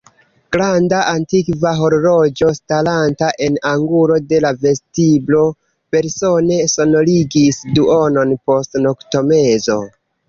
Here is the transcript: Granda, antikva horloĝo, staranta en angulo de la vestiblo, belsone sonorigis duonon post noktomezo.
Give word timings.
Granda, 0.55 0.99
antikva 1.17 1.73
horloĝo, 1.79 2.47
staranta 2.59 3.29
en 3.47 3.59
angulo 3.73 4.17
de 4.31 4.39
la 4.47 4.53
vestiblo, 4.63 5.43
belsone 5.97 6.59
sonorigis 6.77 7.61
duonon 7.81 8.37
post 8.51 8.81
noktomezo. 8.89 9.79